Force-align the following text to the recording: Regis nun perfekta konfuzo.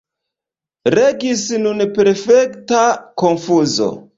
Regis 0.95 1.43
nun 1.65 1.85
perfekta 1.99 2.83
konfuzo. 3.25 3.93